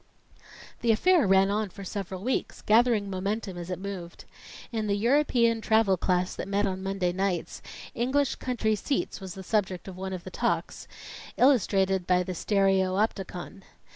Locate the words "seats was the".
8.75-9.43